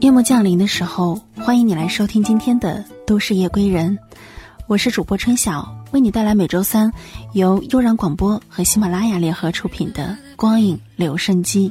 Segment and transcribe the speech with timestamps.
[0.00, 3.98] 夜幕降临的时候，欢迎你来收听今天的《都市夜归人》，
[4.66, 6.92] 我是主播春晓，为你带来每周三
[7.32, 11.70] 由悠然广播和喜马拉雅联合出品的《光影留声机》。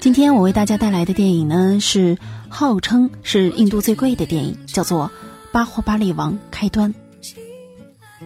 [0.00, 2.18] 今天我为大家带来的电影呢，是
[2.48, 5.06] 号称是印度最贵的电影，叫做
[5.52, 6.92] 《巴霍巴利王开端》。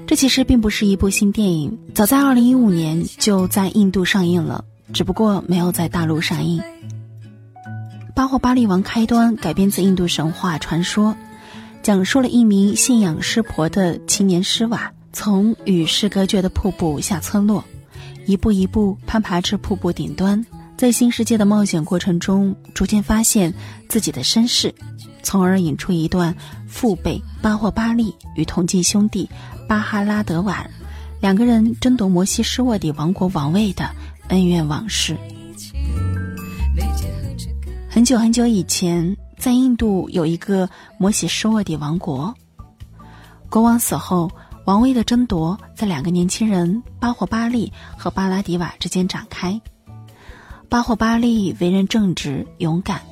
[0.06, 6.62] 这其实并不是一部新电影，早在二零一五年就在印度上映了，只不过没有在大陆上映。
[8.14, 11.16] 巴霍巴利王开端改编自印度神话传说，
[11.82, 17.64] 讲述了一名信仰湿婆的青年施瓦，从与世隔绝的瀑布下村落，
[18.26, 20.44] 一步一步攀爬至瀑布顶端，
[20.76, 23.52] 在新世界的冒险过程中，逐渐发现
[23.88, 24.74] 自己的身世，
[25.22, 26.34] 从而引出一段
[26.68, 29.28] 父辈巴霍巴利与同济兄弟
[29.66, 30.66] 巴哈拉德瓦
[31.20, 33.88] 两个人争夺摩西施沃底王国王位的
[34.32, 35.14] 恩怨往事。
[37.90, 42.34] 很久很久以前，在印度有一个摩西施沃底王国。
[43.50, 44.32] 国王死后，
[44.64, 49.60] 王位的争夺在两个年轻人巴霍巴利和巴拉迪瓦之间展开。
[50.70, 53.02] 巴霍巴利为人正直勇敢，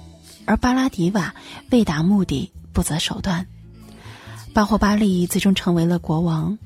[0.46, 1.34] 而巴拉迪瓦
[1.70, 3.46] 为达目的不择手段。
[4.54, 6.56] 巴霍巴利最终成为了国王，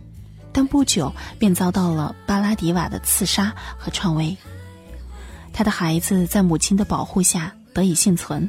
[0.53, 4.37] 但不久便遭到了巴拉迪瓦的刺杀和篡位。
[5.55, 7.55] 他的孩子在母亲的保护下。
[7.75, 8.49] 得以幸存，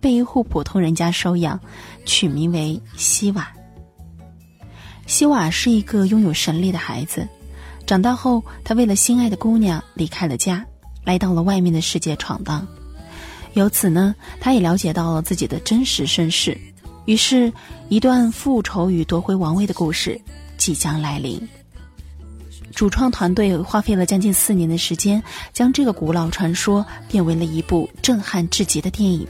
[0.00, 1.58] 被一户普通人家收养，
[2.06, 3.50] 取名为希瓦。
[5.08, 7.26] 希瓦是一个拥有神力的孩子，
[7.84, 10.64] 长大后，他为了心爱的姑娘离开了家，
[11.02, 12.64] 来到了外面的世界闯荡。
[13.54, 16.56] 由此呢，他也了解到了自己的真实身世。
[17.06, 17.52] 于是，
[17.88, 20.20] 一段复仇与夺回王位的故事
[20.56, 21.48] 即将来临。
[22.74, 29.26] 主创团队花费了将近四年的时间，将这个古老传说变为了一部震撼至极的电影。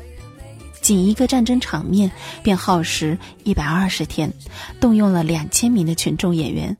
[0.80, 2.10] 仅一个战争场面
[2.42, 4.32] 便耗时一百二十天，
[4.80, 6.74] 动用了两千名的群众演员，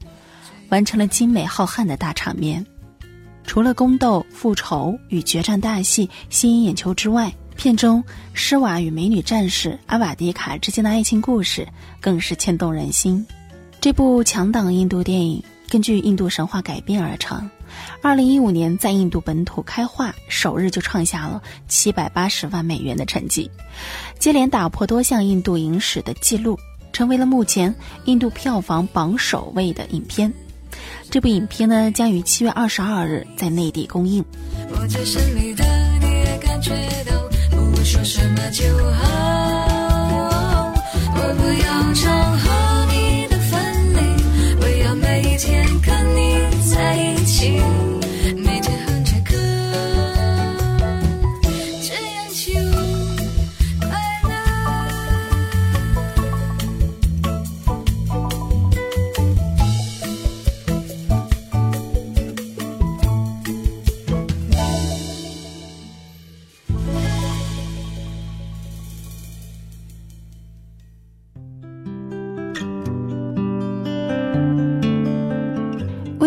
[0.69, 2.65] 完成了精美浩瀚的大场面。
[3.45, 8.03] 除了宫斗、复仇与决战大戏吸引眼球之外，片中
[8.33, 11.67] 施瓦与美女战士阿瓦迪卡之间的爱情故事
[12.01, 13.27] 更是牵动人心。
[13.81, 15.43] 这部强档印度电影。
[15.71, 17.49] 根据印度神话改编而成，
[18.03, 23.49] 二零一五年在印度本土开画首日就创下了七百八十万美元的成绩，
[24.19, 26.59] 接连打破多项印度影史的记录，
[26.93, 27.73] 成为了目前
[28.07, 30.33] 印度票房榜首位的影片。
[31.09, 34.25] 这部影片呢，将于七月二十二日在内地公映。
[41.13, 42.60] 我不要唱和。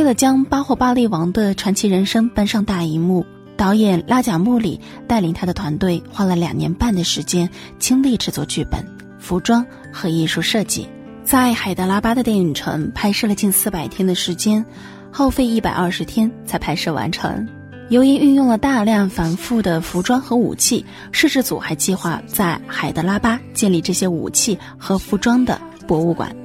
[0.04, 3.26] 为了将巴霍巴利王的传奇人生搬上大荧幕，
[3.56, 7.50] 导演拉贾穆里带领他的团队花了两年半的时间，
[7.80, 8.86] 倾力制作剧本、
[9.18, 10.90] 服装和艺术设计，
[11.24, 14.66] 在海德拉巴的电影城拍摄了近四百天的时间，
[15.10, 17.48] 耗费一百二十天才拍摄完成。
[17.88, 26.36] 由于运用了大量繁复的服装和武器，摄制组还计划在海德拉巴建立这些武器和服装的博物馆。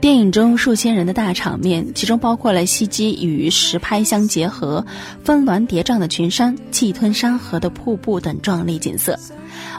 [0.00, 4.86] 电影中数千人的大场面，其中包括了袭击与实拍相结合、
[5.24, 9.18] 峰峦叠嶂的群山、气吞山河的瀑布等壮丽景色。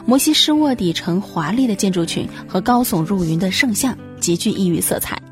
[0.04, 5.22] 摩西施卧底城华丽的建筑群和高耸入云的圣像极具异域色彩。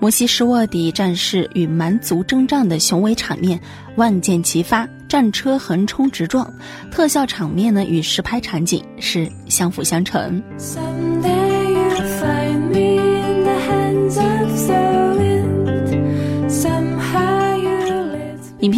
[0.00, 3.60] 摩西施卧底战士与蛮族征战的雄伟场面，
[3.94, 6.52] 万箭齐发，战车横冲直撞，
[6.90, 10.42] 特效场面呢与实拍场景是相辅相成。
[10.58, 12.87] some day you find me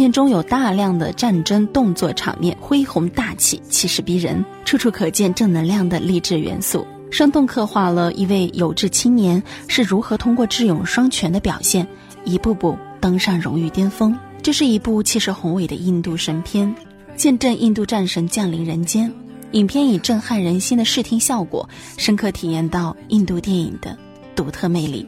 [0.01, 11.87] 片中有大量的战争动作场面，恢宏大气，气势逼人，处处可见正能量的励志元素，生动刻画了一位有志青年是如何通过智勇双全的表现，
[12.25, 14.17] 一步步登上荣誉巅峰。
[14.41, 16.73] 这是一部气势宏伟的印度神片，
[17.15, 19.13] 见证印度战神降临人间。
[19.51, 23.95] 影片以震撼人心的视听效果，深刻体验到印度电影的
[24.35, 25.05] 独特魅力。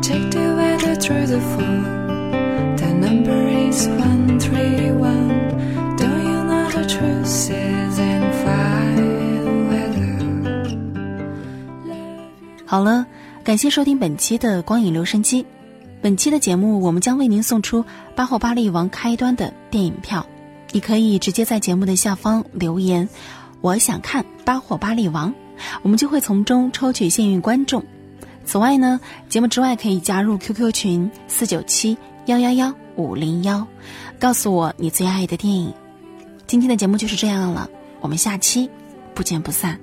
[0.00, 2.01] Take the weather through the fall.
[3.02, 5.28] number is one three one.
[5.96, 10.14] Do you know the truth is in fine weather?
[12.64, 13.04] 好了
[13.42, 15.44] 感谢收听本期的光影留声机。
[16.00, 17.84] 本期的节目我们将为您送出
[18.14, 20.24] 巴霍巴利王开端的电影票。
[20.70, 23.06] 你可以直接在节目的下方留言
[23.60, 25.34] 我想看巴霍巴利王。
[25.82, 27.84] 我们就会从中抽取幸运观众。
[28.44, 31.96] 此外呢节目之外可以加入 qq 群四九七
[32.26, 32.81] 幺幺幺。
[33.02, 33.66] 五零幺，
[34.18, 35.72] 告诉我你最爱的电影。
[36.46, 37.68] 今天的节目就是这样了，
[38.00, 38.70] 我们下期
[39.14, 39.78] 不见不散。